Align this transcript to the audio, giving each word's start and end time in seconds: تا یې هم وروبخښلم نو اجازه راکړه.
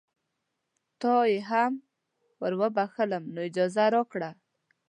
تا 1.01 1.15
یې 1.31 1.37
هم 1.49 1.73
وروبخښلم 2.41 3.23
نو 3.33 3.39
اجازه 3.49 3.85
راکړه. 3.95 4.29